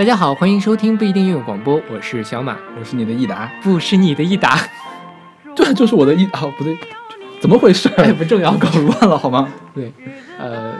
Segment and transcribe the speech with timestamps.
[0.00, 4.56] 大家好，欢迎收听不一定拥有广播，我是小马，我是你的益达，不是你的益达，
[5.54, 6.74] 对，就是我的益啊，不对，
[7.38, 7.86] 怎么回事？
[8.00, 9.46] 哎，不重要，搞乱了好吗？
[9.74, 9.92] 对，
[10.38, 10.72] 呃，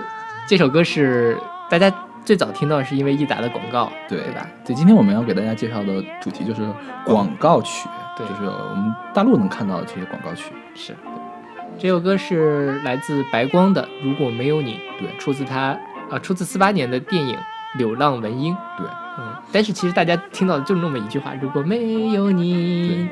[0.47, 1.37] 这首歌是
[1.69, 1.93] 大家
[2.25, 4.47] 最早听到是因为益达的广告，对对吧？
[4.65, 6.63] 对，今天我们要给大家介绍的主题就是
[7.05, 10.51] 广告曲，对就是我们大陆能看到的这些广告曲。
[10.75, 10.97] 是，
[11.79, 15.79] 这首歌是来自白光的《如果没有你》，对出自他
[16.11, 17.37] 啊，出自四八年的电影
[17.77, 18.55] 《流浪文英》。
[18.79, 19.10] 对，嗯，
[19.53, 23.09] 但是其实大家听到的就那么一句话：如果没有你，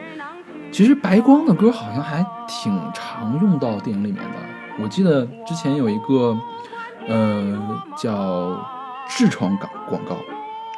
[0.70, 4.36] 其实白光的歌好像还挺常用到电影里面的。
[4.80, 6.38] 我记得之前有一个，
[7.08, 7.58] 呃，
[7.96, 8.56] 叫
[9.10, 10.16] 痔疮广广告，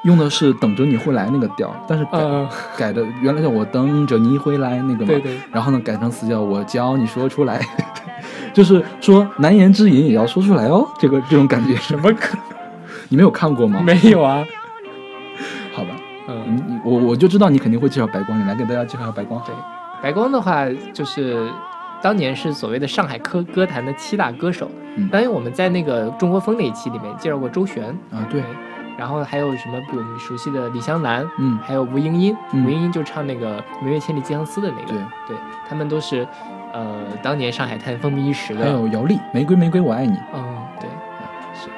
[0.05, 7.61] 用的是等着你会来那个调，但是改、呃， 改的原来叫我等着你回来那个嘛，对对，然后呢改成词叫我教你说出来，
[8.55, 12.39] 就是说难言之隐也要说出来哦，这个这种感觉，什么歌？
[13.11, 13.81] 你没有看过吗？
[13.85, 14.43] 没有啊，
[16.31, 16.81] 嗯。
[16.85, 19.41] 我我就知道你肯定会介绍白光，你来给大家介绍下白光。
[19.45, 19.55] 对，
[20.03, 21.51] 白光的话就是
[22.03, 24.71] 当年是所谓的上海歌歌坛的七大歌手。
[24.97, 28.43] 嗯当然我们在那个中国风那一期里面介绍过周璇，啊，对，
[28.99, 35.37] 然后还有什么比我们熟悉的李香兰，嗯，还有吴英英，嗯吴英英就唱那个《明月千里寄相思》的那个，对，对，
[35.69, 36.27] 他们都是
[36.73, 38.65] 呃当年上海滩风靡一时的。
[38.65, 40.43] 还有姚丽，玫瑰玫瑰我爱你，嗯，
[40.81, 40.91] 对，
[41.55, 41.69] 是。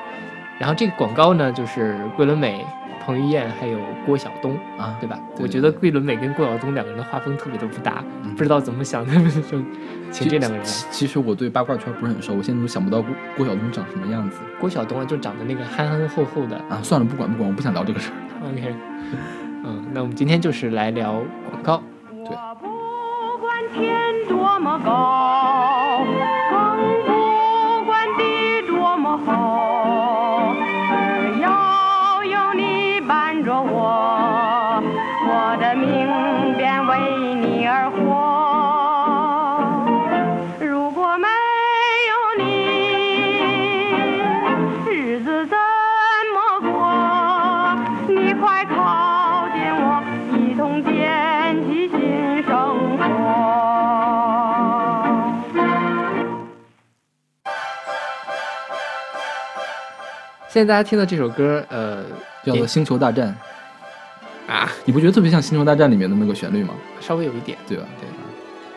[0.58, 2.64] 然后这个广告呢，就是桂纶镁、
[3.04, 5.18] 彭于晏还有郭晓东，啊，对吧？
[5.36, 9.58] 对我觉得桂纶镁跟郭晓东两个人的画风特别的不搭，嗯不知道怎么想，他们就
[10.10, 10.64] 请这两个人来。
[10.64, 16.56] 其其实我对八卦圈不是很熟，我现在都想不到郭郭晓东长什么样子郭晓东啊，就长得那个憨憨厚厚的。
[16.68, 16.80] 啊。
[16.82, 18.14] 算了，不管不管，我不想聊这个事儿。
[18.48, 18.74] OK，
[19.64, 21.82] 嗯，那我们今天就是来聊广告。
[22.60, 25.81] 不管天多么高，
[60.52, 62.04] 现在大家听到这首歌，呃，
[62.44, 63.34] 叫做《星球大战》，
[64.52, 66.74] 啊，你不觉得特别像《星球大战》里面的那个旋律吗？
[67.00, 67.56] 稍微有一点。
[67.66, 67.84] 对吧？
[67.98, 68.06] 对，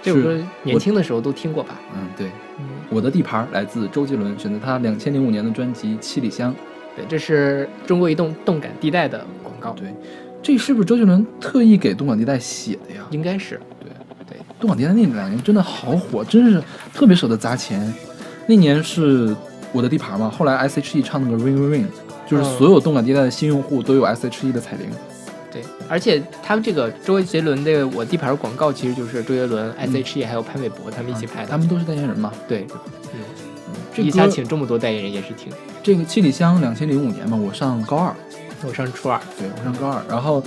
[0.01, 1.75] 这首歌年轻的时候都听过吧？
[1.93, 2.27] 嗯，对。
[2.59, 6.53] 嗯，我的地盘来自周杰伦，选择他两千零五年的专辑《七里香》。
[6.95, 9.93] 对，这是中国移动动感地带的广告，对，
[10.41, 13.05] 这是不是周杰伦特意给动感地带写的呀？
[13.09, 13.89] 应该是对
[14.25, 16.63] 对，动感地带那两年真的好火，真是
[16.93, 17.93] 特别舍得砸钱。
[18.47, 19.35] 那年是
[19.75, 21.85] 我的地盘嘛，后来 S.H.E 唱那个 Ring Ring Ring，
[22.25, 24.89] 就是嗯所有动感地带的新用户都有 S.H.E 的彩铃。
[25.51, 31.49] 对，而且他们这个周杰伦的我地盘广告，其实就是周杰伦、S.H.E 还有潘玮柏他们一起拍的。
[31.49, 32.31] 他们都是代言人嘛。
[32.47, 32.65] 对，
[33.13, 33.19] 嗯，
[33.93, 35.51] 这一下歌请这么多代言人也是挺。
[35.83, 38.15] 这个七里香两千零五年嘛，我上高二，
[38.65, 40.41] 我上初二，对我上高二，然后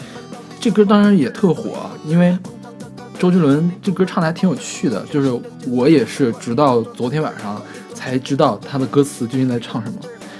[0.59, 2.37] 这歌当然也特火，因为
[3.19, 5.31] 周杰伦这歌唱的还挺有趣的，就是
[5.67, 7.61] 我也是直到昨天晚上
[7.99, 9.99] 才知道他的歌词究竟在唱什么，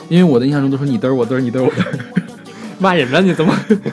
[0.09, 1.99] 因为我的印象中都是你嘚儿我嘚儿你嘚儿我嘚儿，
[2.79, 3.53] 骂人了你怎么？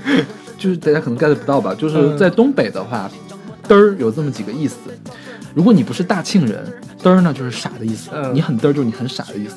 [0.58, 2.18] 就是大家可能 get 不到吧，就是嗯。
[2.18, 3.10] 在东北的话，
[3.68, 4.76] 嘚儿有这么几个意思，
[5.56, 6.64] 如果你不是大庆人，
[7.02, 8.32] 嘚儿呢就是傻的意思，嗯。
[8.34, 9.56] 你很嘚儿就是你很傻的意思，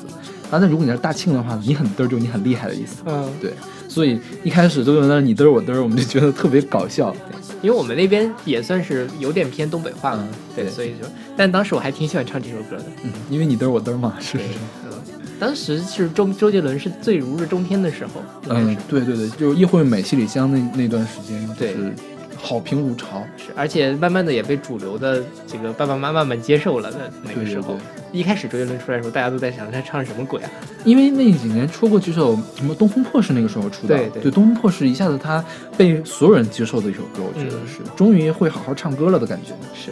[0.51, 2.97] 啊，那如果你是大庆的话，你很嘚儿就是你很厉害的意思。
[3.05, 3.53] 嗯，对，
[3.89, 7.13] 所以一开始周杰伦的你嘚儿我嘚儿，我们就觉得特别搞笑。
[7.61, 11.05] 因为我们那边也算是有点偏东北话嘛，嗯对，对所以就，
[11.35, 12.85] 但当时我还挺喜欢唱这首歌的。
[13.03, 14.49] 嗯，因为你嘚儿我嘚儿嘛，是不是？
[14.85, 14.91] 嗯，
[15.37, 21.93] 当时是周周杰伦是最如日中天的时候，嗯，对对对，就是叶惠美、七里香那那段时间，就对是
[22.41, 23.23] 好评如潮。
[23.37, 27.73] 是，而且慢慢的也被主流的这个爸爸妈妈们接受了的那个时候。
[27.73, 27.79] 对对
[28.11, 30.49] 对，一开始周杰伦出来的时候，大家都在想他唱什么鬼啊？
[30.83, 35.43] 因为那几年出过几首什么《东风破》是那个时候出的，对对东风破》是一下子他
[35.77, 39.53] 被所有人接受的一首歌，我觉得嗯是、终于会好好唱歌了的感觉。
[39.75, 39.91] 是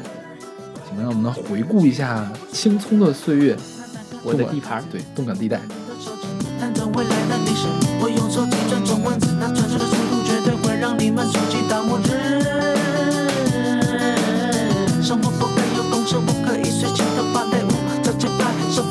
[0.88, 3.56] 怎么样我们能回顾一下青葱的岁月，
[4.24, 4.84] 我的地盘。
[4.92, 5.62] 对，动感地带。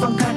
[0.00, 0.35] 拍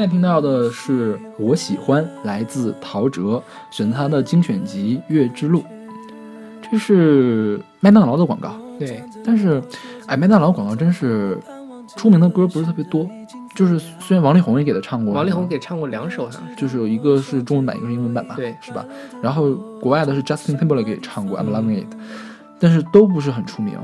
[0.00, 5.60] 在听到的是《我喜欢》，来自陶喆，选他的精选集《月之路》。
[6.72, 9.62] 这是麦当劳的广告，对，但是，
[10.06, 11.38] 哎，麦当劳广告真是
[11.96, 13.06] 出名的歌不是特别多。
[13.54, 16.54] 就是虽然王力宏也给他唱过，王力宏给唱过两首，好像是。
[16.54, 18.82] 就是有一个是中文版，一个是英文版吧，对，是吧？
[19.20, 21.92] 然后国外的是 Justin Timberlake 给唱过《I'm Loving It》，
[22.58, 23.74] 但是都不是很出名。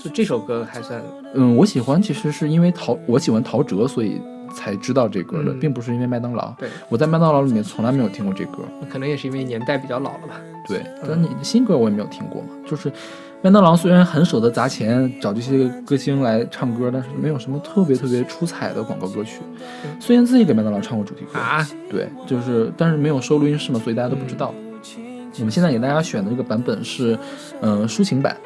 [0.00, 1.02] 就这首歌还算，
[1.34, 4.20] 嗯，我喜欢，其实是因为陶，我喜欢陶喆，所以
[4.54, 6.52] 才知道这歌的，嗯并不是因为麦当劳。
[6.58, 8.58] 对，我在麦当劳里面从来没有听过这歌。
[8.90, 10.40] 可能也是因为年代比较老了吧。
[10.66, 12.48] 对，但你新歌我也没有听过嘛。
[12.66, 12.92] 就是
[13.40, 19.40] 麦当劳虽然很舍得砸钱找这些歌星来唱歌，但是没有什么特别特别出彩的广告歌曲。
[20.00, 24.52] 虽然自己给麦当劳唱过主题歌，啊，对，就是但是没有收录音室嘛，所以大家都不知道。
[25.38, 27.16] 我们现在给大家选的这个版本是，
[27.60, 28.36] 嗯、抒情版。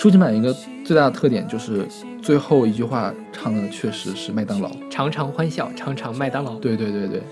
[0.00, 0.50] 抒情版一个
[0.82, 1.86] 最大的特点就是
[2.22, 4.70] 最后一句话唱的确实是麦当劳。
[4.88, 6.54] 常常欢笑，常常麦当劳。
[6.54, 7.22] 对对对对，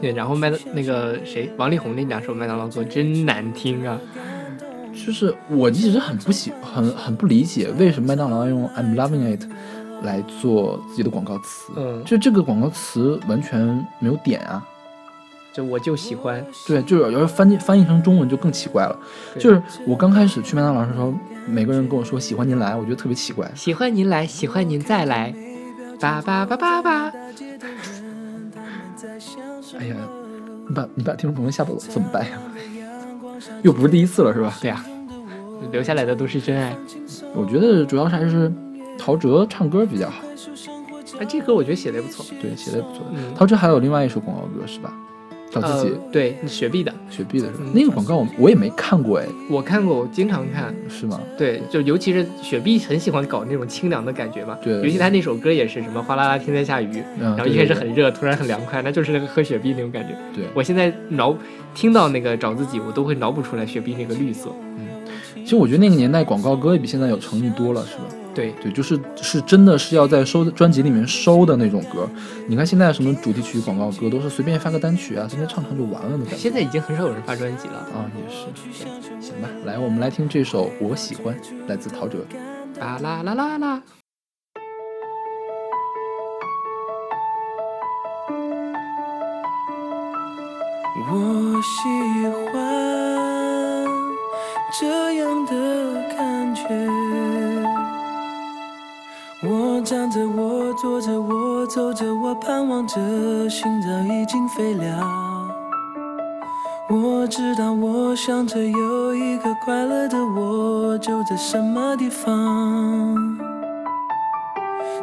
[0.00, 4.00] 对，然后麦当那个谁，王力宏那两首麦当劳歌真难听啊。
[4.94, 9.42] 就是我一直很不喜很很不理解为什么麦当劳要用 I'm loving it
[10.02, 11.70] 来做自己的广告词。
[11.76, 13.60] 嗯就这个广告词完全
[13.98, 14.66] 没有点啊。
[15.60, 18.98] 就我就喜欢，对，就是要是翻译翻译成中文就更奇怪了。
[19.38, 21.12] 就是我刚开始去麦当劳的时候，
[21.46, 23.50] 每个人跟我说喜欢您来，我觉得特别奇怪。
[23.54, 25.34] 喜欢您来，喜欢您再来，
[26.00, 27.12] 叭叭叭叭叭。
[29.78, 29.96] 哎呀，
[30.66, 32.38] 你把你把听众朋友吓走了怎么办呀？
[33.62, 34.56] 又不是第一次了是吧？
[34.62, 34.82] 对呀、
[35.70, 36.74] 留下来的都是真爱。
[37.34, 38.50] 我觉得主要是还是
[38.98, 40.24] 陶喆唱歌比较好，
[41.18, 42.24] 哎，这歌我觉得写的也不错。
[42.40, 43.04] 对，写的也不错。
[43.12, 44.92] 嗯，陶喆还有另外一首广告歌是吧？
[45.50, 47.60] 找自己、呃、对雪碧的，雪碧的是吧？
[47.60, 50.74] 嗯那个广告我我也没看过哎，我看过，我经常看。
[50.88, 51.20] 是吗？
[51.36, 54.56] 对，就尤其是雪碧很喜欢搞那种清凉的感觉嘛。
[54.62, 60.16] 对尤其他那首歌也是什么哗啦啦天在下雨，嗯，然后一开始很热，突然很凉快，那就是那个喝雪碧那种感觉。
[60.34, 61.36] 对我现在脑
[61.74, 64.50] 听到那个找自己，我都会脑补出来雪碧那个绿色。
[64.78, 64.86] 嗯
[65.42, 68.04] 其实我觉得那个年代广告歌也比现在有诚意多了，是吧？
[68.40, 72.08] 对，对，就是是真的是要在收专辑里面收的那种歌。
[72.48, 76.36] 你看现在什么主题曲、广告歌都是随便发个单曲啊，随便唱唱就完了的感觉。
[76.36, 77.74] 现在已经很少有人发专辑了。
[77.74, 78.46] 啊，也是。
[79.20, 81.34] 行吧，来，我们来听这首《我喜欢》，
[81.66, 82.16] 来自陶喆。
[82.78, 83.82] 啦啦啦啦啦。
[91.12, 91.78] 我喜
[92.52, 92.56] 欢
[94.80, 95.52] 这样的
[96.16, 97.09] 感觉。
[99.42, 102.96] 我站着，我坐着，我走着，我盼望着，
[103.48, 105.02] 心早已经飞了。
[106.90, 113.16] 我知道，我想着有一个快乐的我，就在什么地方。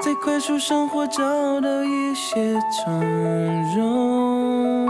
[0.02, 2.54] 在快速生活找到一些
[2.86, 3.02] 从
[3.76, 4.86] 容，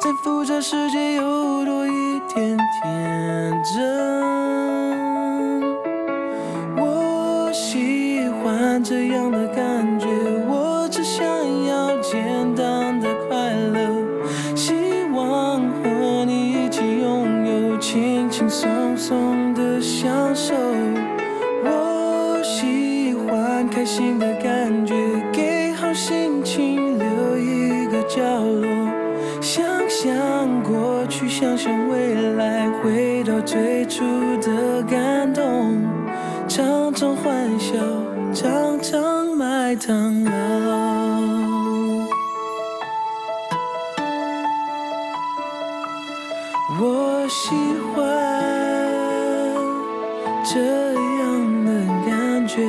[0.00, 4.35] 在复杂世界又多一点天真。
[39.66, 40.30] 常麦当劳。
[46.78, 47.56] 我喜
[47.94, 47.96] 欢
[50.44, 50.60] 这
[51.18, 51.70] 样的
[52.06, 52.62] 感觉。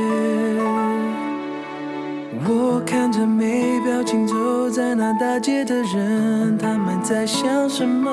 [2.50, 8.10] 我看着没表情走在那大街的人，他们在想什么？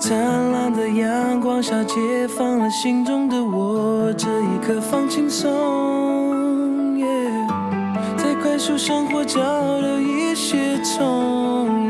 [0.00, 0.16] 灿
[0.52, 6.41] 烂的阳光下，解放了心中的我，这一刻放轻松。
[8.64, 11.81] 受生活教了一些痛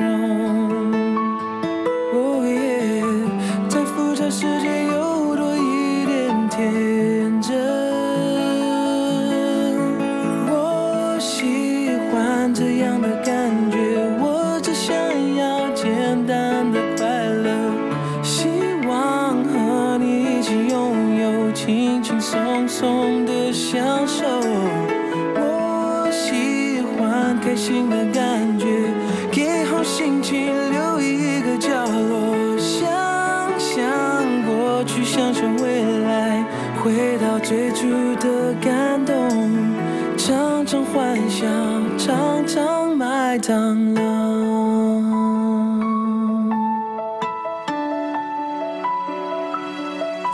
[43.53, 44.01] 埋葬了。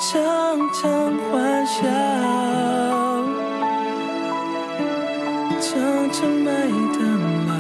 [0.01, 0.13] 常
[0.73, 0.89] 常
[1.29, 1.83] 幻想，
[5.61, 6.47] 常常埋
[6.95, 6.99] 葬
[7.47, 7.51] 了。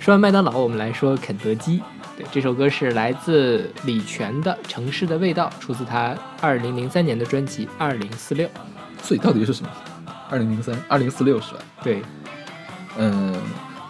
[0.00, 1.80] 说完麦当劳，我们来说肯德基。
[2.32, 8.48] 对，这首歌是来自李泉的《城市的味道》，出自他二零零三年的专辑《二零四六》。
[9.02, 9.68] 所以到底是什么？
[10.30, 11.58] 二零零三、二零四六是吧？
[11.82, 12.02] 对，
[12.96, 13.34] 嗯，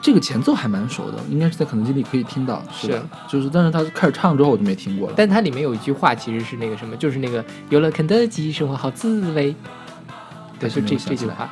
[0.03, 3.09] 这个前奏还蛮熟的，应该是在肯德基里可以听到，是吧？
[3.29, 5.15] 是就是，但是他开始唱之后我就没听过了。
[5.17, 9.55] 但它里面有一句话，其实是那个什么，就是那个有了肯德基，生活好滋味。
[10.59, 11.49] 对，就这这句话，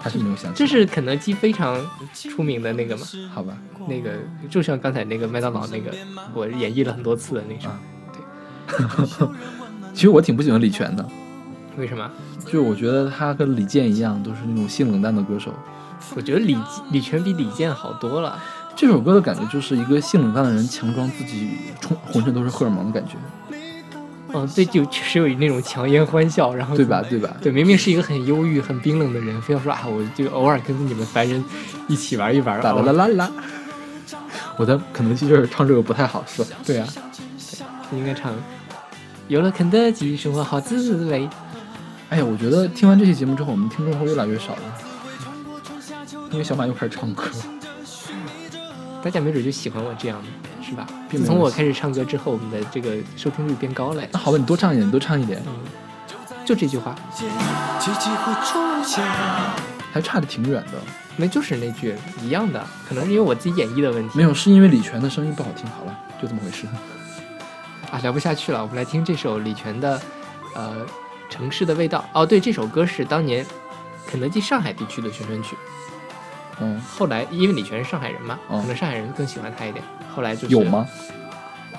[0.00, 0.66] 还是没有想起这。
[0.66, 1.78] 是肯德基非常
[2.12, 3.56] 出名的那个嘛，好吧？
[3.88, 4.10] 那个
[4.50, 5.92] 就像刚才那个麦当劳那个，
[6.34, 7.68] 我演绎了很多次的那首。
[7.68, 7.80] 啊
[9.94, 11.04] 其实我挺不喜欢李泉的，
[11.76, 12.08] 为什么？
[12.46, 15.52] 就我觉得他跟李健一样，都是那种性冷淡的歌手。
[16.14, 16.56] 我觉得李
[16.92, 18.38] 李泉比李健好多了。
[18.76, 21.50] 这首歌的感觉就是一个性冷淡的人强装自己
[21.80, 23.16] 充浑身都是荷尔蒙的感觉，
[24.34, 27.02] 嗯，对，就确实有那种强颜欢笑，然后对吧？
[27.08, 27.34] 对吧？
[27.40, 31.42] 对，明明是一个很忧郁、很冰冷的人，非要说啊，我就偶尔跟你们凡人
[31.88, 32.60] 一起玩一玩。
[32.60, 33.30] 啦啦啦啦啦！
[34.58, 36.48] 我的肯德基就是唱这个不太好，是吧？
[36.64, 37.02] 对啊，对，
[37.90, 38.34] 你应该唱。
[39.28, 41.28] 有了肯德基，生活好滋味。
[42.10, 44.62] 哎呀，我觉得听完这期节目之后，我们听众会越来越少了，
[46.32, 47.24] 因为小马又开始唱歌。
[49.02, 50.86] 大家没准就喜欢我这样的，是吧？
[51.10, 54.02] 自从我开始唱歌之后，我们的这个收听率变高了。
[54.12, 55.54] 那好吧，你多唱一点，你多唱一点，嗯，
[56.44, 56.94] 就这句话。
[59.90, 60.78] 还差的挺远的。
[61.16, 64.18] 那就是那句一样的，可能是因为我自己演绎的问题。
[64.18, 65.66] 没有，是因为李泉的声音不好听。
[65.70, 66.66] 好了，就这么回事。
[67.90, 70.00] 啊，聊不下去了，我们来听这首李泉的，
[70.54, 70.76] 呃，
[71.30, 71.98] 《城市的味道》。
[72.12, 73.44] 哦，对，这首歌是当年
[74.06, 75.56] 肯德基上海地区的宣传曲。
[76.60, 79.84] 嗯，后来因为李泉是上海人嘛，嗯可能上海人更喜欢他一点。
[80.14, 80.86] 后来就是有吗？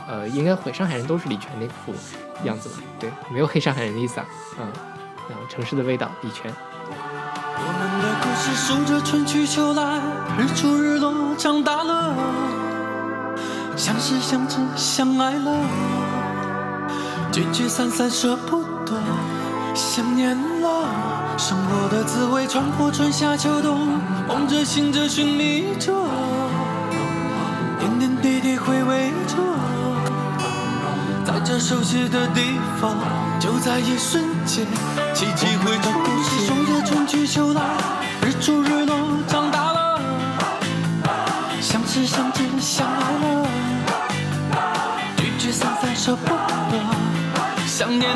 [0.07, 1.93] 呃，应该会，上海人都是李泉那副
[2.43, 2.75] 样子吧？
[2.99, 4.25] 对，没有黑上海人的意思啊。
[4.59, 4.65] 嗯，
[5.29, 6.51] 然后《城市的味道》，李泉。
[7.61, 9.99] 我们的故事数着春去秋来，
[10.39, 12.15] 日出日落，长大了，
[13.75, 15.59] 相识相知相爱了，
[17.31, 18.99] 聚聚散散舍不得，
[19.75, 21.08] 想念了。
[21.39, 25.93] 生活的滋味穿过春夏秋冬，梦着醒着寻觅着，
[27.79, 29.37] 点点滴滴回味着。
[31.23, 32.93] 在这熟悉的地方，
[33.39, 34.67] 就在一瞬间，
[35.13, 35.89] 奇迹会出
[36.21, 36.45] 现。
[36.45, 37.61] 数着春去秋来，
[38.21, 40.01] 日出日落，长大了，
[41.61, 43.47] 相识相知相爱了，
[45.15, 48.11] 聚聚散散舍不得，想念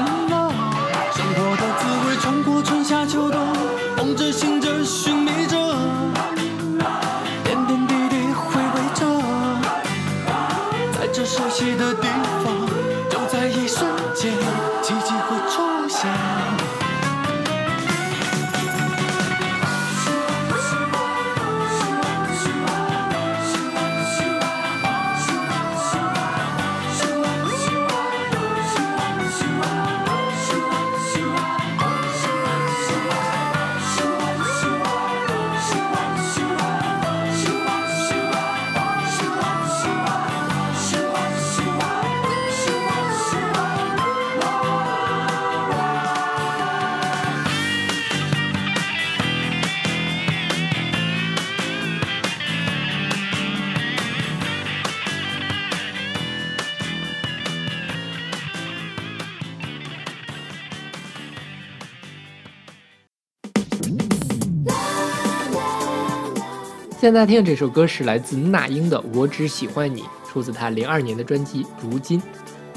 [67.04, 72.18] 现在听的这首歌是来自那英的《我只喜欢你》，出自她零二年的专辑《如今》。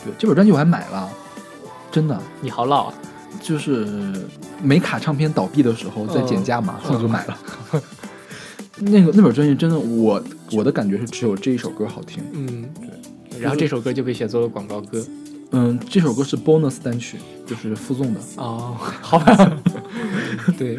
[0.04, 1.08] 对，这本专辑我还买了，
[1.92, 2.94] 真的，你好老啊！
[3.40, 4.12] 就是
[4.60, 7.38] 美卡唱片倒闭的时候在减价嘛，嗯我就买了。
[8.78, 12.20] 那个那本专辑真的，我我的感觉是只有这一首歌好听。
[12.32, 12.68] 嗯，
[13.30, 13.38] 对。
[13.40, 15.06] 然后这首歌就被选作了广告歌。
[15.52, 17.16] 嗯，这首歌是 bonus 单曲，
[17.46, 18.18] 就是附送的。
[18.38, 19.52] 哦，好吧。
[20.58, 20.76] 对，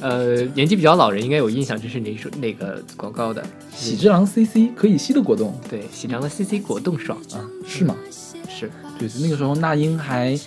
[0.00, 3.44] 呃，年纪比较老人应该有印象，这是哪首哪个广告的？
[3.74, 7.94] 喜之郎 CC 可以吸的果冻对，喜之郎的 CC 果冻爽啊，是吗？
[8.48, 10.38] 是，对，那个时候那英还，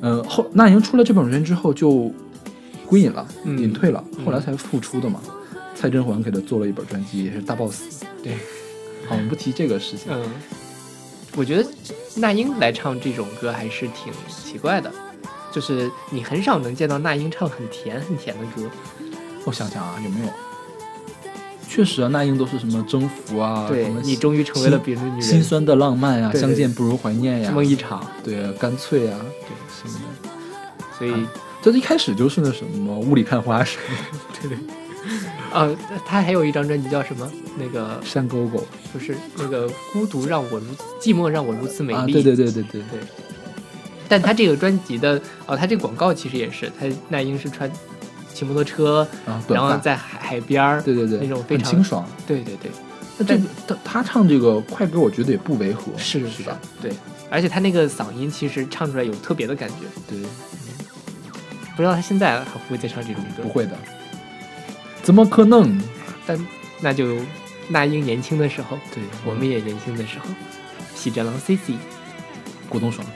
[0.00, 2.12] 呃，后那英出了这本专辑之后就
[2.86, 5.20] 归隐了，嗯隐退了，嗯后来才复出的嘛。
[5.74, 8.04] 蔡振环给他做了一本专辑，也是大 boss。
[8.22, 8.34] 对，
[9.08, 10.12] 好，我们不提这个事情。
[10.12, 10.22] 嗯，
[11.34, 11.68] 我觉得
[12.14, 14.92] 那英来唱这种歌还是挺奇怪的，
[15.52, 18.68] 就是你很少能见到那英唱很甜很甜的歌。
[19.44, 20.32] 我想想啊，有没有？
[21.68, 23.70] 确实啊，那英都是什么征服啊，
[24.02, 28.04] 你终于成为了别人的女人，心酸的浪漫呀、对对相见不如怀念呀，梦一场。
[28.22, 30.28] 对啊，干脆啊，对什么的。
[30.98, 31.12] 所以，
[31.62, 34.58] 这一开始就是那什么雾里看花什么 对对。
[35.50, 35.68] 啊，
[36.06, 37.30] 他还有一张专辑叫什么？
[37.58, 38.62] 那个山沟沟
[38.92, 40.66] 不是那个孤独让我如
[41.00, 41.98] 寂寞让我如此美丽。
[41.98, 43.00] 啊，对对对对对对。
[44.12, 47.70] 但他这个专辑的哦，他这个广告其实也是，他那英是穿
[48.34, 52.06] 骑摩托车，啊，然后在海海边儿，对对对，那种非常清爽。
[52.26, 52.70] 对对对，
[53.16, 56.60] 那这个他他唱这个快歌，我觉得也不违和，是是吧？？
[56.82, 56.92] 对，
[57.30, 60.18] 而且他那个嗓音其实唱出来有特别的感觉，对，
[61.74, 63.42] 不知道他现在还会不会再唱这种歌？
[63.44, 63.72] 不会的，
[65.02, 65.80] 怎么可能？
[66.26, 66.46] 但
[66.82, 67.16] 那就
[67.68, 70.26] 那英年轻的时候，对我们也年轻的时候，
[70.94, 71.72] 喜之郎 C C。
[72.68, 73.06] 郭冬爽。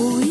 [0.00, 0.29] 无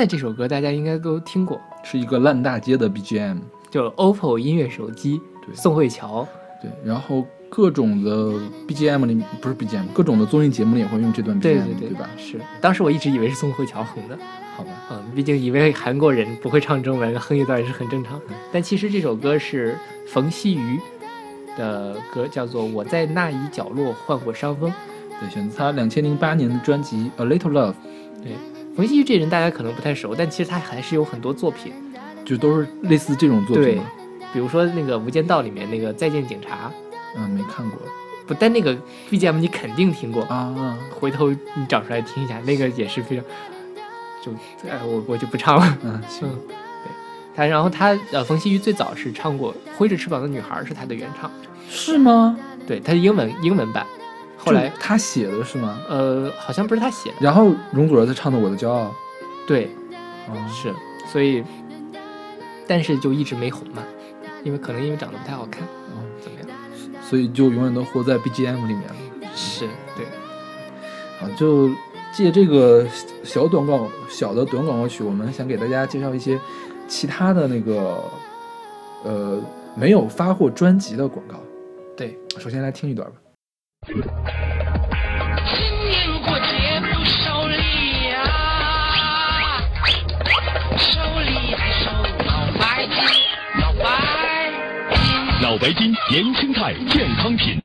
[0.00, 3.36] 在这首歌大家应该都听过，是一个烂大街的 BGM，
[3.70, 5.54] 就 OPPO 音乐手机，对。
[5.54, 6.26] 宋慧乔，
[6.62, 8.32] 对，然后各种的
[8.66, 12.08] BGM 里不是 BGM，各种的综艺节目里也会用这段 BGM，对对对吧？
[12.16, 14.18] 是，当时我一直以为是宋慧乔红的，
[14.56, 18.18] 好吧，嗯，毕竟以为韩国人不会唱中文，哼一段也是很正常。
[18.50, 19.76] 但其实这首歌是
[20.08, 20.80] 冯曦妤
[21.58, 24.70] 的歌，叫做《我在那一角落患过伤风》。
[25.20, 27.72] 对，选择他两千零八年的专辑《A Little Love》，
[28.22, 28.32] 对，
[28.76, 31.72] 冯曦妤这人大家可能不太熟，但其实他还是有很多作品，
[32.24, 33.80] 就都是类似这种作品对。，
[34.32, 36.70] 比如说那个《无间道》里面那个《再见警察
[37.16, 37.78] 嗯，没看过》，
[38.26, 38.76] 不，但那个
[39.10, 40.78] BGM 你肯定听过，啊。
[40.98, 43.24] 回头你找出来听一下，那个也是非常，
[44.24, 44.30] 就
[44.68, 45.78] 哎我我就不唱了。
[45.82, 46.92] 嗯， 行，嗯，对，
[47.34, 51.30] 他然后他呃，冯曦妤最早是唱过《挥着翅膀的女孩》是他的原唱，
[51.68, 52.38] 是吗？
[52.66, 53.84] 对，他是英文英文版，
[54.42, 55.78] 后来他写的是吗？
[55.88, 58.86] 呃好像不是他写的，然后容祖儿在唱的《我的骄傲》
[59.46, 59.70] 对，
[60.26, 60.74] 啊，是，
[61.06, 61.44] 所以
[62.66, 63.82] 但是就一直没红嘛，
[64.42, 66.48] 因为可能因为长得不太好看，嗯怎么样？
[67.02, 68.96] 所以就永远都活在 BGM 里面了。
[69.34, 70.06] 是对，
[71.20, 71.68] 啊，就
[72.12, 72.86] 借这个
[73.22, 76.40] 小短广小的短广告曲，我们想给大家介绍一些
[76.88, 78.02] 其他的那个
[79.04, 79.38] 呃
[79.74, 81.36] 没有发过专辑的广告。
[81.96, 83.16] 对，首先来听一段吧。
[83.92, 83.98] 今
[85.88, 88.14] 年过节不收礼呀、
[90.78, 91.90] 收礼还收
[92.24, 92.94] 脑白金，
[93.58, 93.84] 脑白
[94.94, 94.96] 金。
[95.42, 97.60] 脑白金年轻态健康品。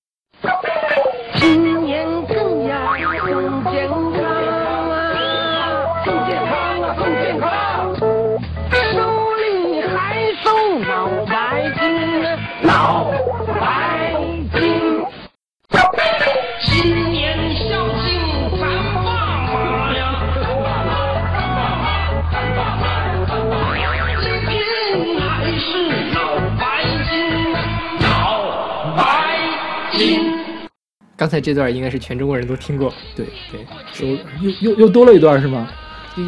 [31.18, 34.06] 刚才这段应该是全中国人都听过，对对，收
[34.42, 35.68] 又又又多了一段是吗？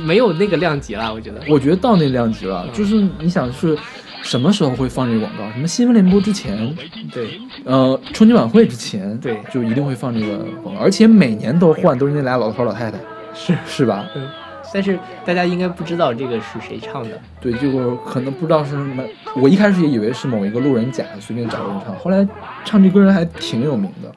[0.05, 1.41] 没有那个量级了，我觉得。
[1.47, 3.77] 我觉得到那量级了，嗯就是你想是
[4.21, 5.49] 什么时候会放这个广告？
[5.53, 6.75] 什么新闻联播之前，
[7.11, 12.97] 对，呃，春节晚会之前，对就一定会放这个广告，而且每年都换，都是那俩老头老太太，
[13.33, 14.05] 是是吧？
[14.15, 14.29] 嗯，
[14.73, 17.09] 但是大家应该不知道这个是谁唱的。
[17.39, 19.03] 对，结果可能不知道是什么，
[19.35, 22.27] 我一开始也以为是某一个路人甲随便找人唱，后来
[22.65, 24.11] 唱这歌人还挺有名的，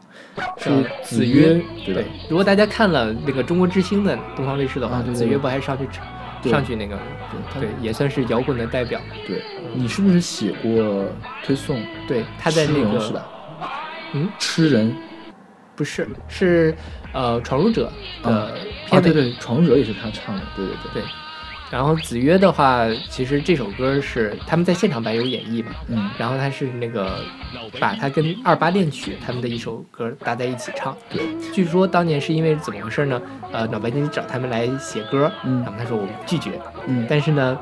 [0.56, 2.06] 是呃子曰曰，对。
[2.28, 6.06] 如果大家看了那个中国之星的东方卫视的话，啊对子曰不还上去唱
[6.50, 6.98] 上去那个，
[7.52, 9.00] 他对，也算是摇滚的代表。
[9.26, 9.42] 对，
[9.74, 11.06] 你是不是写过
[11.44, 11.82] 推送？
[12.06, 13.26] 对，他在那个是吧？
[14.12, 14.94] 嗯，吃人。
[15.76, 16.74] 不是，是
[17.12, 17.90] 呃闯入者
[18.22, 18.50] 的啊，
[18.86, 19.12] 片尾。
[19.12, 21.04] 对对，闯入者也是他唱的，对对对，对
[21.70, 27.20] 然后子曰的话，其实这首歌是他们在现场版有演绎嘛，嗯，然后他是那个
[27.78, 30.96] 把他跟二八恋曲他们的一首歌搭在一起唱。
[31.08, 33.22] 对，据说当年是因为怎么回事呢？
[33.52, 37.58] 呃，脑白金找他们来写歌，嗯然后他说我们拒绝，嗯，但是呢。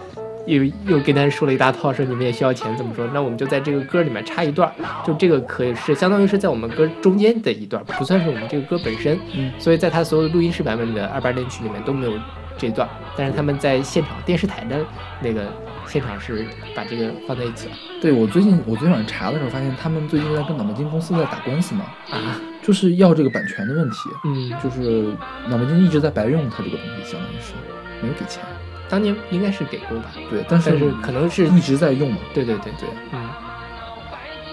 [0.47, 3.07] 又又跟他说了一大套，说你们也需要钱，怎么说？
[3.13, 4.73] 那我们就在这个歌里面插一段，
[5.05, 9.19] 就这个可以是相当于是在我们歌中间的一段，不算是我们这个歌本身。
[9.35, 12.19] 嗯所以在他所有的录音室版本的二八恋曲里面都没有
[12.59, 14.85] 这段，但是他们在现场电视台的
[15.23, 15.47] 那个
[15.87, 16.45] 现场是
[16.75, 17.75] 把这个放在一起了。
[18.01, 25.13] 对我最近我昨天晚上查的时候发现，他们最近在跟脑白金公司在打官司嘛，啊，就是要这个版权的问题，嗯，就是
[25.49, 27.55] 脑白金一直在白用他这个东西，相当于是
[28.03, 28.43] 没有给钱，
[28.89, 32.73] 当年应该是给过吧，对，但是但是可能是一直在用嘛，对对对。
[32.79, 33.29] 对，嗯，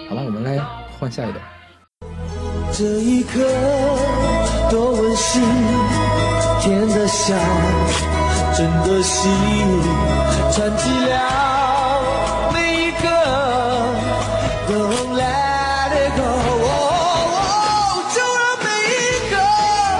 [0.08, 0.58] 好了，我们来
[0.98, 1.42] 换下一段。
[2.72, 3.38] 这一刻
[4.70, 5.42] 多温馨，
[6.66, 7.38] 甜的像
[8.52, 9.30] 真的心，
[10.52, 11.12] 传递了
[12.52, 13.06] 每一个
[14.66, 14.74] 都
[15.14, 16.20] let it go，
[18.12, 19.32] 就让每一个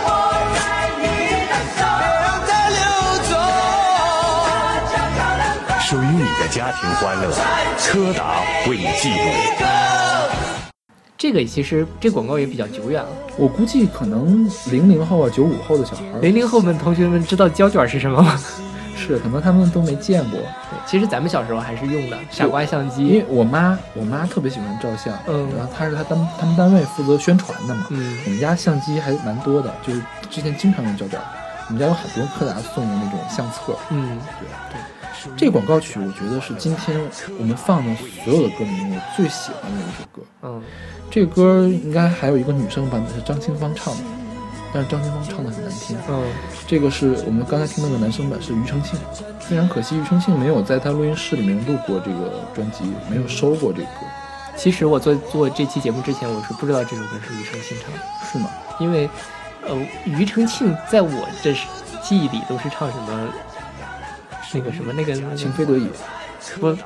[0.02, 0.08] 我
[0.56, 0.58] 在
[0.98, 1.04] 你
[1.46, 2.82] 的手，别让它流
[3.30, 3.32] 走。
[5.82, 7.22] 属于你的家庭欢乐，
[7.78, 9.16] 柯达为你记录。
[11.18, 18.38] 这个其实这广告也比较久远了，我估计可能零零后啊、九五后的小孩儿零零后们同学们知道胶卷是什么吗？
[18.94, 20.40] 是，可能他们都没见过。
[20.40, 23.06] 对，其实咱们小时候还是用的傻瓜相机。
[23.06, 25.48] 因为，我妈，我妈特别喜欢照相，嗯。
[25.56, 28.18] 然后她是她单他们单位负责宣传的嘛，嗯。
[28.24, 31.20] 我们家相机还蛮多的，就是之前经常用胶卷，
[31.68, 33.76] 我们家有很多柯达送的那种相册。
[33.90, 34.18] 嗯，
[35.36, 37.00] 这个广告曲，我觉得是今天
[37.38, 40.22] 我们放的所有的歌里面我最喜欢的一首歌。
[40.42, 40.62] 嗯，
[41.10, 44.02] 这个歌应该还有一个女生版本是张清芳唱的，
[44.72, 45.96] 但是张清芳唱的很难听。
[46.08, 46.22] 嗯，
[46.66, 48.98] 这个是我们刚才听到的男生版是庾澄庆，
[49.40, 54.06] 非常可惜庾澄庆没有在他录音室里面录过这个专辑，没有收过这个歌，
[54.56, 57.98] 其实我做做这期节目之前，我是不知道这首歌是庾澄庆唱的。
[58.32, 58.50] 是吗？
[58.78, 59.08] 因为，
[59.66, 61.66] 呃，庾澄庆在我这是
[62.02, 63.28] 记忆里都是唱什么，
[64.54, 65.88] 那个什么那个那个情非得已，
[66.60, 66.76] 不，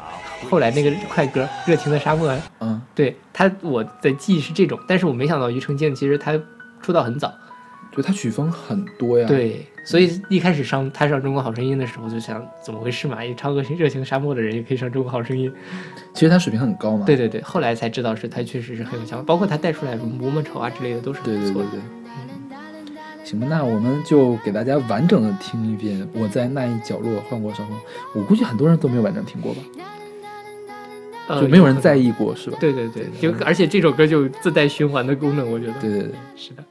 [0.49, 6.39] 后来那个快歌《热情的沙漠》，嗯，对他我的记忆是这种，但是我没想到庾澄庆其实他
[6.81, 7.33] 出道很早，
[7.93, 13.25] 对他曲风很多呀。，对，所以一开始上他上中国好声音的时候，就想怎么回事嘛？
[13.25, 15.53] 一唱个热情沙漠的人也可以上中国好声音，
[16.15, 17.05] 其实他水平很高嘛。
[17.05, 21.53] 对对对，后来才知道是他确实是很有想法，包括他带出来什么磨磨丑啊之类的都是对对。
[21.53, 21.81] 对。
[23.31, 27.77] 行吧，那我们就给大家完整的听一遍《我在那一角落换过伤风》，
[28.13, 29.61] 我估计很多人都没有完整听过吧，
[31.29, 32.59] 呃就没有人在意过，是吧？
[32.61, 35.73] 对对对，就而且这首歌就自带循环的功能，我觉得。
[35.75, 36.11] 对对对。
[36.35, 36.65] 是的。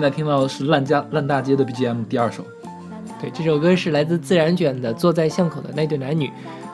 [0.00, 2.42] 现在听到的是烂家烂大街的 BGM 第二首。
[3.20, 6.26] 对，这首歌是来自自然卷的《坐在巷口的那对男女》，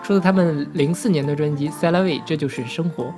[0.06, 3.12] 出自他们零四年的专辑《塞拉维》，这就是生活。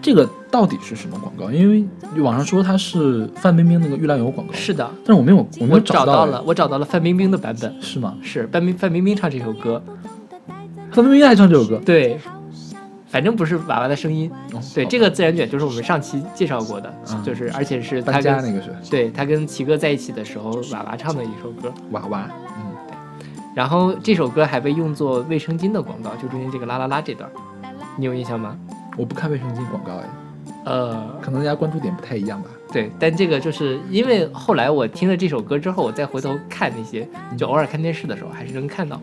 [0.00, 1.50] 这个到底是什么广告？
[1.50, 1.84] 因为
[2.22, 8.14] 网上说它是范冰冰那个玉兰油广告，是的，但是我没有，我没有我找到了，，我找到了范冰冰的版本，是吗？
[8.22, 9.82] 是范冰范冰冰唱这首歌，
[10.92, 12.20] 范冰冰还唱这首歌，对，
[13.08, 14.30] 反正不是娃娃的声音。
[14.52, 21.72] 哦对，这个自然卷就是我们上期介绍过的，嗯就是而且是他跟那个是对他跟齐哥在一起的时候，娃娃唱的一首歌。
[21.90, 22.76] 娃娃，嗯，
[23.54, 27.30] 然后这首歌还被用作卫生巾的广告，就中间这个啦啦啦这段，
[27.96, 28.56] 你有印象吗？
[28.96, 30.04] 我不看卫生巾广告哎，
[30.64, 32.48] 呃，可能大家关注点不太一样吧。
[32.70, 39.00] 对，但这个就是因为后来我听了这首歌之后，我再回头看那些，就偶尔看电视的时候还是能看到，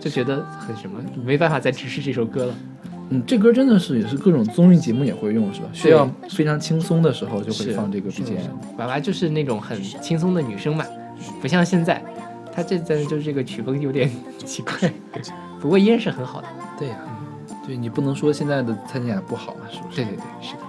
[0.00, 2.54] 就觉得很什么，没办法再直视这首歌了。
[3.14, 5.68] 嗯，这歌真的是也是各种综艺节目也会用是吧？
[5.72, 8.50] 需要非常轻松的时候就会放这个 BGM。
[8.78, 10.84] 娃娃就是那种很轻松的女生嘛，
[11.40, 12.02] 不像现在，
[12.52, 14.10] 她这在就是这个曲风有点
[14.44, 14.92] 奇怪，
[15.60, 16.48] 不过依然是很好的。
[16.78, 16.96] 对呀、
[17.66, 19.96] 对你不能说现在的蔡健雅不好嘛，是不是？
[19.96, 20.60] 对对对，是的。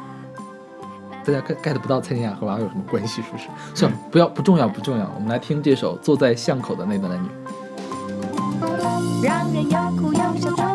[1.26, 3.48] 大家 get get 不到蔡健雅和娃娃有什么关系，是不是？
[3.74, 7.28] 算了，不要不重要不重要，我们来听这首《坐在巷口的那对男女》。
[9.24, 10.75] 让人又哭又笑，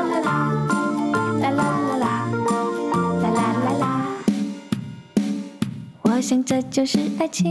[6.31, 7.45] 我想这就是爱情。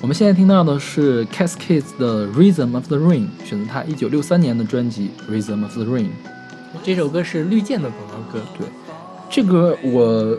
[0.00, 6.04] 我们现在听到的是 Cascades 的《Rhythm of the Rain》，选择他一九六三年的专辑《Rhythm of the Rain》。
[6.82, 8.66] 这首歌是绿箭的广告歌，对，
[9.28, 10.38] 这个我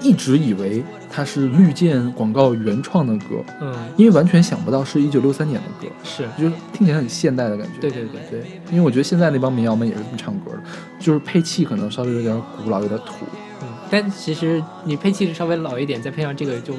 [0.00, 7.80] 一直以为它是绿箭广告原创的歌，嗯，因为完全想不到是一九六三年的歌，是就是听起来很现代的感觉。
[7.80, 10.62] 对对对对，因为我觉得现在那帮民谣们也是这么唱歌的，
[11.00, 13.26] 就是配器可能稍微有点古老，有点土。
[13.62, 16.72] 嗯，但其实你配器稍微老一点，再配上这个，就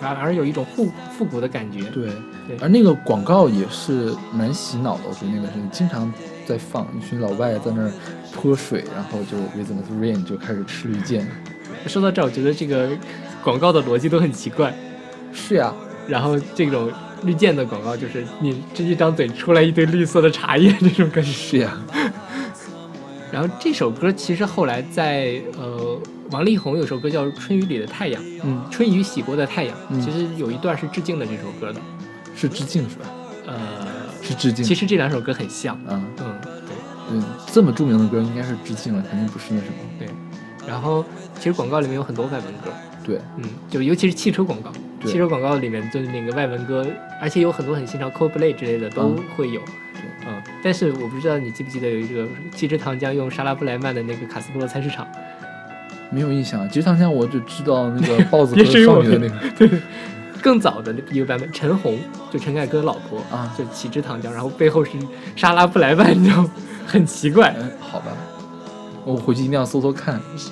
[0.00, 1.82] 反而有一种复复古的感觉。
[1.90, 2.10] 对，
[2.48, 6.12] 对而那个广告也是蛮洗脑的，我觉得那个是经常
[6.44, 7.90] 在放，一群老外在那儿
[8.34, 11.26] 泼水，然后就 Rhythm of the Rain 就开始吃绿箭。
[11.86, 12.88] 说到这儿，我觉得这个
[13.46, 14.74] 广告的逻辑都很奇怪。
[15.32, 15.72] 是呀，
[16.08, 16.90] 然后这种
[17.22, 21.30] 绿箭的广告，就是你这一张嘴出来一堆绿色的茶叶这种感觉。
[21.30, 21.78] 是呀，
[23.30, 25.96] 然后这首歌其实后来在呃，
[26.32, 31.80] 王力宏有首歌叫《春雨里的太阳》，嗯，春雨洗过的太阳，嗯其实有一段是致敬的这首歌的。
[32.34, 33.04] 是致敬是吧？
[33.46, 33.54] 呃，
[34.22, 34.64] 是致敬。
[34.64, 35.76] 其实这两首歌很像。
[35.86, 36.76] 啊，嗯，对
[37.12, 39.74] 嗯，这么著名的歌应该是致敬了，肯定不是那什么。
[40.00, 40.08] 对。
[40.66, 41.04] 然后
[41.38, 42.72] 其实广告里面有很多外文歌，
[43.06, 46.84] 对，嗯，就尤其是汽车广告，对汽车广告里面就是那个外文歌，
[47.22, 49.60] 而且有很多很新潮 Coldplay 之类的都嗯会有。
[49.60, 55.06] 对嗯，但是我不知道你记不记得有一个七支糖浆用莎拉布莱曼的那个卡斯特罗菜市场，
[56.10, 56.68] 没有印象。
[56.68, 59.50] 其实糖浆我就知道那个 豹子和少女的那个。
[59.56, 59.80] 对
[60.42, 61.98] 更早的一个版本，陈红
[62.30, 64.92] 就陈凯歌老婆啊就七支糖浆，然后背后是
[65.34, 66.48] 莎拉布莱曼，你知道？
[66.86, 67.52] 很奇怪。
[67.58, 68.12] 嗯，好吧，
[69.04, 70.20] 我回去一定要搜搜看。
[70.36, 70.50] 是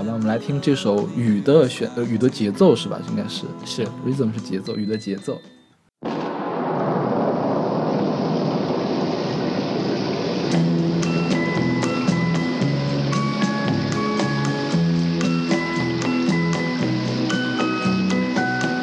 [0.00, 2.98] 好吧，我们来听这首雨的选呃雨的节奏是吧？
[3.10, 5.38] 应该是是，rhythm 是节奏，雨的节奏。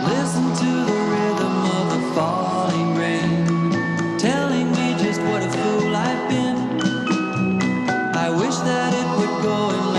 [0.06, 3.48] Listen to the rhythm of the falling rain,
[4.20, 6.58] telling me just what a fool I've been.
[8.14, 9.97] I wish that it would go and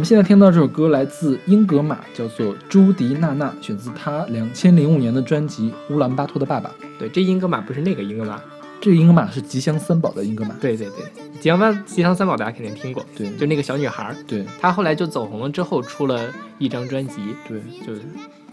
[0.00, 6.70] 们现在听到这首歌来自英格玛，叫做朱迪娜娜，选自她两千零五年的专辑《乌兰巴托的爸爸》。
[6.98, 8.40] 对，这英格玛不是那个英格玛。
[8.80, 10.56] 这个英格玛是吉祥三宝的英格玛。
[10.58, 11.04] 对对对，
[11.38, 18.00] 吉祥三吉祥三宝大家肯定听过，对就那个小女孩儿，对她后来就走红了之后出了一张专辑，对就是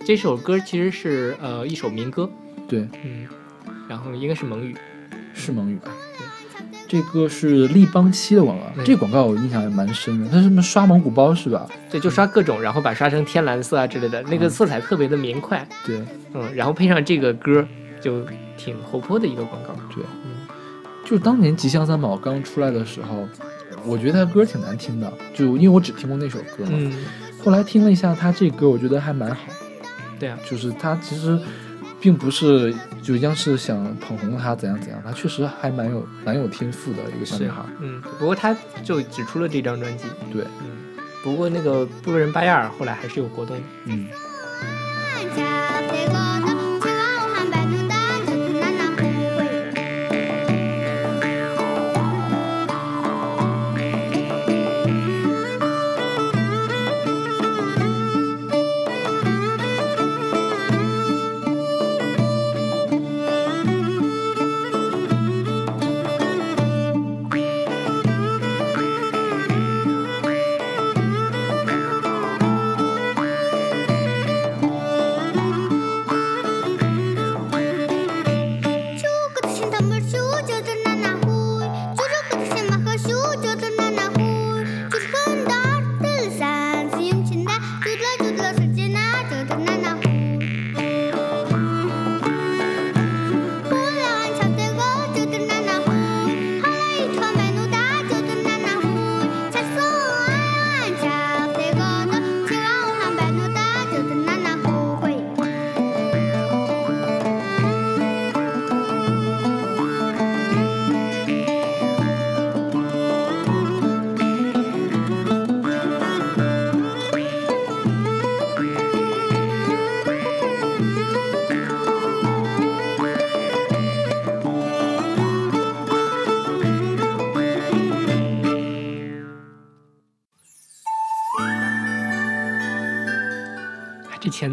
[0.04, 2.30] 这首歌其实是呃一首民歌，
[2.68, 3.26] 对，嗯，
[3.88, 4.76] 然后应该是蒙语，
[5.34, 5.94] 是蒙语吧？
[6.88, 10.30] 这个是立邦漆的广告，这个广告我印象还蛮深的。
[10.30, 11.68] 它是什么刷蒙古包是吧？
[11.90, 16.02] 对，就刷各种，然后把刷成天蓝色啊之类的，那个色彩特别的明快，对
[16.34, 17.68] 嗯，然后配上这个歌，
[18.00, 20.48] 就挺活泼的一个广告，对，嗯，
[21.04, 23.28] 就是当年吉祥三宝刚出来的时候，
[23.86, 26.72] 我觉得他歌挺难听的，就因为我只听过那首歌嘛。
[26.72, 26.94] 嗯，
[27.44, 29.42] 后来听了一下他这歌，我觉得还蛮好。
[30.20, 31.40] 对啊，就是他其实
[32.00, 43.64] 并不是就央视想捧红他怎样怎样，他确实还蛮有蛮有天赋的一个小女孩。，嗯，不过她就只出了这张专辑，对，嗯，不过那个部落人巴亚尔后来还是有活动的。
[43.86, 44.08] 嗯。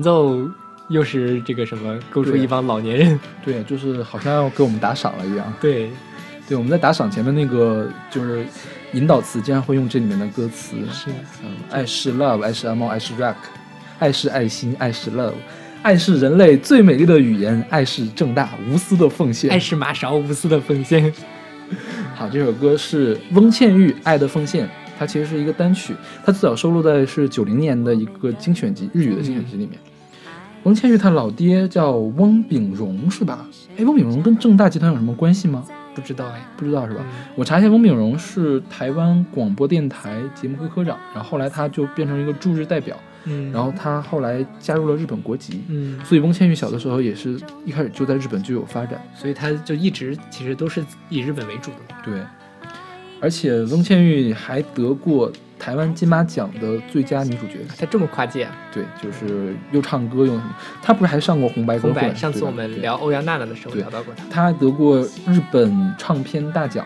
[0.04, 0.38] 奏
[0.88, 3.20] 又是这个什么，勾出一帮老年人。
[3.42, 5.50] 对，就是好像要给我们打赏了一样。
[5.60, 5.90] 对，
[6.46, 8.44] 对，我们在打赏前面那个就是
[8.92, 10.76] 引导词，经常会用这里面的歌词。
[10.92, 11.08] 是
[11.42, 13.34] 嗯，爱是 love，爱是 amo，爱是 rock，
[13.98, 15.32] 爱是爱心，爱是 love，
[15.82, 19.50] 爱是人类最美丽的语言，爱是正大无私的奉献。
[19.50, 21.10] 爱是马勺无私的奉献。
[22.14, 24.66] 好，这首歌是翁倩玉《爱的奉献》，
[24.98, 25.94] 它其实是一个单曲，
[26.24, 29.78] 它最早收录在是九零年的一个精选集，日语的精选集里面。
[30.64, 33.46] 翁倩玉他老爹叫翁炳荣是吧？
[33.76, 35.62] 哎，翁炳荣跟正大集团有什么关系吗？
[35.94, 37.00] 不知道哎，不知道是吧？
[37.06, 49.00] 嗯我查一下，翁炳荣是台湾广播电台节目科科长，然后后来他就变成一个驻日代表，嗯，然后他后来加入了日本国籍，嗯，所以翁倩玉小的时候也是一开始就在日本就有发展。
[49.14, 51.94] 所以他就一直其实都是以日本为主的。
[52.02, 52.14] 对，
[53.20, 57.60] 而且翁倩玉还得过台湾金马奖的最佳女主角。
[57.78, 61.94] 她这么跨界啊，对，就是又唱歌又什么，她不是还上过红白歌会？
[61.94, 62.14] 红白。
[62.14, 64.24] 上次我们聊欧阳娜娜的时候对聊到过她。
[64.30, 66.84] 她得过日本唱片大奖，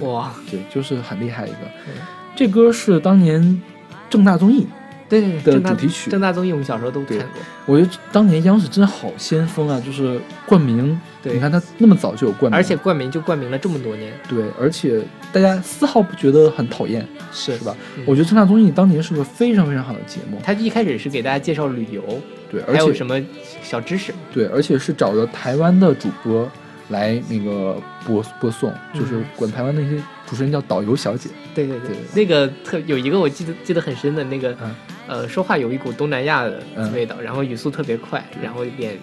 [0.00, 1.94] 哇，对，就是很厉害一个嗯。
[2.36, 3.60] 这歌是当年
[4.08, 4.66] 正大综艺，
[5.10, 7.26] 对对对，的主题曲正大综艺我们小时候都看过。
[7.66, 10.98] 我觉得当年央视真的好先锋啊，就是冠名。
[11.22, 11.34] 对。
[11.34, 15.02] 你看他那么早就有冠名，而且冠名就冠名了这么多年，对，而且
[15.32, 17.76] 大家丝毫不觉得很讨厌，是是吧？
[17.98, 18.04] 嗯。
[18.06, 22.02] 我觉得正大综艺当年是个非常非常好的节目，他一开始是给大家介绍旅游，
[22.50, 23.20] 对，而且还有什么
[23.62, 26.50] 小知识，对，而且是找的台湾的主播
[26.88, 29.24] 来那个播播送，就是嗯。
[29.36, 31.88] 管台湾那些主持人叫导游小姐，对对对。
[31.88, 34.74] 对，那个特有一个我记得记得很深的那个，嗯
[35.10, 38.96] 呃，说话有一股东南亚的嗯味道，然后语速特别快，然后脸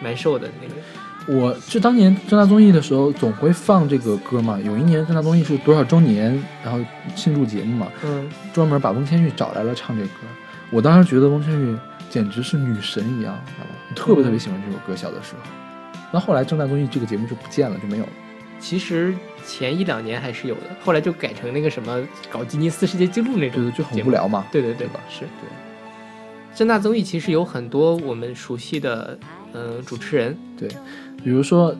[0.00, 4.56] 蛮瘦的那个，我是当年正大综艺的时候，总会放这个歌嘛。
[4.64, 6.78] 有一年正大综艺是多少周年，然后
[7.16, 10.10] 庆祝节目嘛，嗯，专门把翁千玉找来了唱这歌。
[10.70, 11.76] 我当时觉得翁千玉
[12.08, 13.70] 简直是女神一样，知道吧？
[13.96, 15.40] 特别特别喜欢这首歌，小的时候。
[16.12, 18.10] 那后来正大综艺这个节目就不见了，就没有了。
[18.60, 19.14] 其实
[19.46, 22.00] 前一两年还是有的，后来就改成那个什么
[22.30, 24.10] 搞吉尼斯世界纪录那种，对对，就很无。
[24.10, 24.46] 聊嘛。
[24.52, 25.48] 对对对对吧是对。
[26.54, 29.18] 正大综艺其实有很多我们熟悉的，
[29.54, 30.68] 嗯、主持人，对，
[31.24, 31.74] 比如说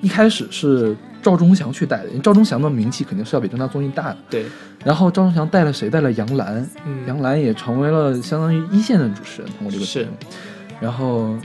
[0.00, 4.18] 一开始是赵忠祥去带的，因为赵忠祥的名气肯定是要比正大综艺大的。
[4.30, 4.46] 对，
[4.84, 5.90] 然后赵忠祥带了谁？
[5.90, 10.10] 带了杨澜，嗯，杨澜也成为了相当于一线的主持人，通过这个节目。
[10.80, 11.36] 然后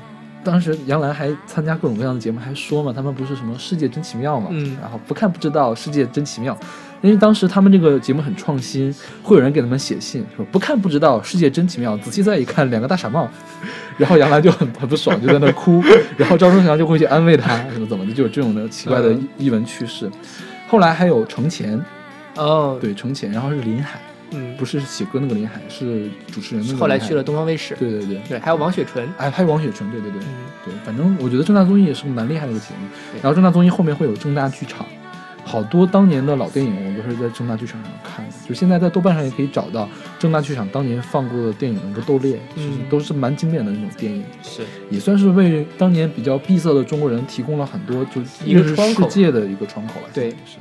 [0.44, 4.78] 当时杨澜还参加各种各样的节目，还说嘛，他们不是什么世界真奇妙嘛，嗯。
[4.82, 6.58] 然后不看不知道世界真奇妙。
[7.02, 13.30] 因为当时他们这个节目很创新，会有人给他们写信说不看不知道世界真奇妙，仔细再一看两个大傻帽，
[13.98, 15.84] 然后杨澜就很很不爽，就在那哭，
[16.18, 19.28] 然后赵忠祥就会去安慰他，怎么怎么的，就有这种的奇怪的嗯。
[19.38, 20.10] 译文趣事。
[20.68, 21.80] 后来还有程前，
[22.36, 24.00] 哦，，对程前，然后是林海，
[24.32, 26.80] 嗯，不是写歌那个林海，是主持人那个。
[26.80, 30.34] 后来去了东方卫视，对对对，对，还有王雪纯，哎，还有王雪纯，对对对、嗯，
[30.66, 32.88] 对，反正我觉得正大综艺也是蛮厉害的一个节目。
[33.22, 34.86] 然后正大综艺后面会有正大剧场，
[35.46, 39.88] 好多当年的老电影我都是在正大剧场上看的，就现在在豆瓣上也可以找到
[40.20, 42.90] 正大剧场当年放过的电影的斗列，就是嗯。
[42.90, 44.62] 都是蛮经典的那种电影，是。
[44.90, 50.08] 也算是为当年比较闭塞的中国人提供了很多就是一个世界的一个窗口吧。
[50.14, 50.32] 对。
[50.46, 50.58] 是。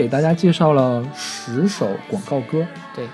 [0.00, 3.04] 给大家介绍了十首广告歌，对，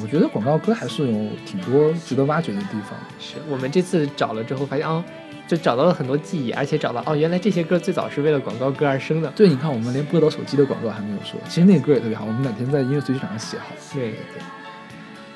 [0.00, 2.98] 我觉得广告歌还是有挺多值得挖掘的地方。
[3.20, 5.04] 是我们这次找了之后发现，啊，
[5.46, 9.30] 就找到了很多记忆，而且找到哦，原来这些歌最早是为了广告歌而生的。
[9.36, 13.66] 对，你看我们连波导手机的广告还没有说，其实那个歌也特别好，我们哪天在音乐随机场上写好。
[13.92, 14.42] 对对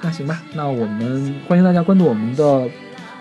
[0.00, 2.66] 那行吧，那我们欢迎大家关注我们的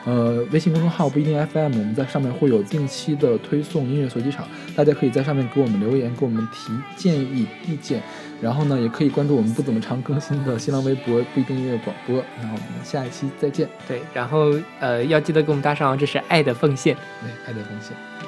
[0.06, 8.02] 呃微信公众号不一定 FM，我们在上面会有定期的推送音乐随机场，大家可以在上面给我们留言，给我们提建议意见，
[8.42, 12.24] 然后呢，也可以关注我们不怎么常更新的新浪微博不一定音乐广播。
[12.42, 16.96] 那我们下一期再见，对，然后呃，要记得给我们搭上，这是爱的奉献。
[17.22, 18.25] 对，爱的奉献。